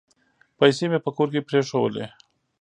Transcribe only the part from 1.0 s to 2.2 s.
په کور کې پرېښولې.